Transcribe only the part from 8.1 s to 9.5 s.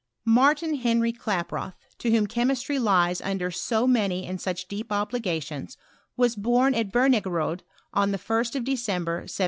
the 1st of December, 1743.